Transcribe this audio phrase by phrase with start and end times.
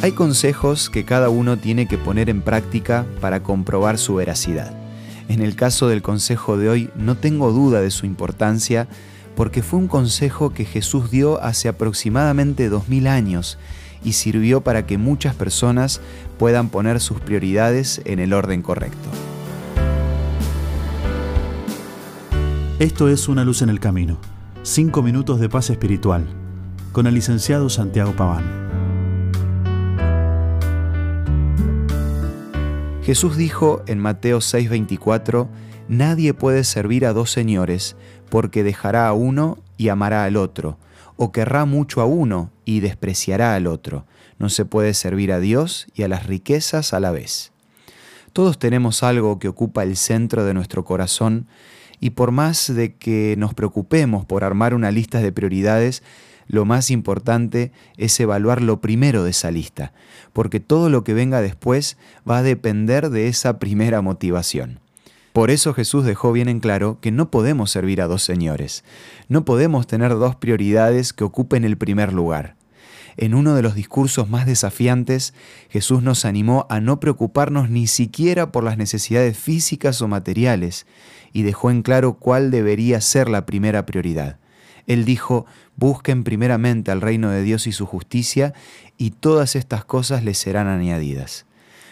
[0.00, 4.72] Hay consejos que cada uno tiene que poner en práctica para comprobar su veracidad.
[5.28, 8.86] En el caso del consejo de hoy no tengo duda de su importancia
[9.34, 13.58] porque fue un consejo que Jesús dio hace aproximadamente dos mil años
[14.04, 16.00] y sirvió para que muchas personas
[16.38, 19.08] puedan poner sus prioridades en el orden correcto.
[22.78, 24.20] Esto es Una luz en el camino,
[24.62, 26.24] cinco minutos de paz espiritual,
[26.92, 28.67] con el licenciado Santiago Paván.
[33.08, 35.48] Jesús dijo en Mateo 6:24,
[35.88, 37.96] Nadie puede servir a dos señores,
[38.28, 40.76] porque dejará a uno y amará al otro,
[41.16, 44.04] o querrá mucho a uno y despreciará al otro.
[44.38, 47.52] No se puede servir a Dios y a las riquezas a la vez.
[48.34, 51.46] Todos tenemos algo que ocupa el centro de nuestro corazón
[52.00, 56.02] y por más de que nos preocupemos por armar una lista de prioridades,
[56.48, 59.92] lo más importante es evaluar lo primero de esa lista,
[60.32, 61.96] porque todo lo que venga después
[62.28, 64.80] va a depender de esa primera motivación.
[65.32, 68.82] Por eso Jesús dejó bien en claro que no podemos servir a dos señores,
[69.28, 72.56] no podemos tener dos prioridades que ocupen el primer lugar.
[73.16, 75.34] En uno de los discursos más desafiantes,
[75.70, 80.86] Jesús nos animó a no preocuparnos ni siquiera por las necesidades físicas o materiales,
[81.32, 84.38] y dejó en claro cuál debería ser la primera prioridad.
[84.88, 85.44] Él dijo,
[85.76, 88.54] busquen primeramente al reino de Dios y su justicia,
[88.96, 91.44] y todas estas cosas les serán añadidas.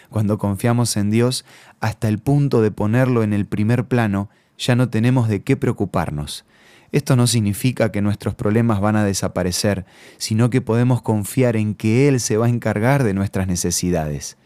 [0.09, 1.45] Cuando confiamos en Dios
[1.79, 6.43] hasta el punto de ponerlo en el primer plano, ya no tenemos de qué preocuparnos.
[6.91, 9.85] Esto no significa que nuestros problemas van a desaparecer,
[10.17, 14.37] sino que podemos confiar en que Él se va a encargar de nuestras necesidades.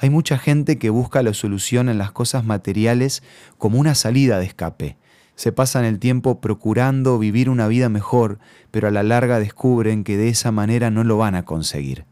[0.00, 3.22] Hay mucha gente que busca la solución en las cosas materiales
[3.56, 4.96] como una salida de escape
[5.36, 8.38] se pasan el tiempo procurando vivir una vida mejor,
[8.70, 12.04] pero a la larga descubren que de esa manera no lo van a conseguir.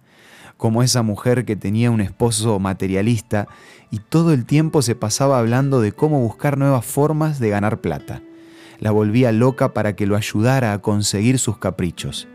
[0.57, 3.49] Como esa mujer que tenía un esposo materialista
[3.91, 8.23] y todo el tiempo se pasaba hablando de cómo buscar nuevas formas de ganar plata.
[8.79, 12.29] La volvía loca para que lo ayudara a conseguir sus caprichos.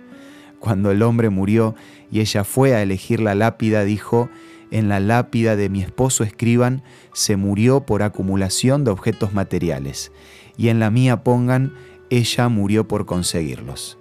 [0.60, 1.76] Cuando el hombre murió
[2.12, 4.30] y ella fue a elegir la lápida, dijo,
[4.72, 6.84] en la lápida de mi esposo escriban,
[7.14, 10.12] se murió por acumulación de objetos materiales
[10.58, 11.74] y en la mía pongan,
[12.10, 13.98] ella murió por conseguirlos.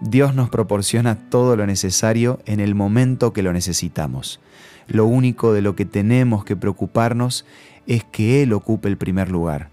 [0.00, 4.40] Dios nos proporciona todo lo necesario en el momento que lo necesitamos.
[4.86, 7.44] Lo único de lo que tenemos que preocuparnos
[7.86, 9.70] es que Él ocupe el primer lugar.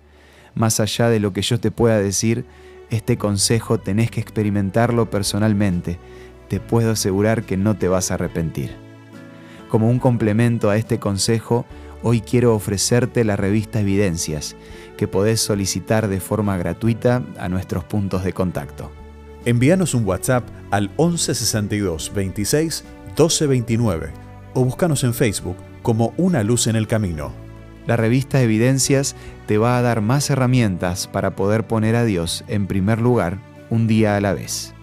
[0.56, 2.46] Más allá de lo que yo te pueda decir,
[2.90, 6.00] este consejo tenés que experimentarlo personalmente.
[6.48, 8.85] Te puedo asegurar que no te vas a arrepentir.
[9.76, 11.66] Como un complemento a este consejo,
[12.02, 14.56] hoy quiero ofrecerte la revista Evidencias
[14.96, 18.90] que podés solicitar de forma gratuita a nuestros puntos de contacto.
[19.44, 24.14] Envíanos un WhatsApp al 1162 26 1229
[24.54, 27.34] o búscanos en Facebook como Una Luz en el Camino.
[27.86, 32.68] La revista Evidencias te va a dar más herramientas para poder poner a Dios en
[32.68, 34.74] primer lugar un día a la vez.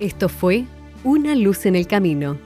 [0.00, 0.64] Esto fue
[1.04, 2.45] Una Luz en el Camino.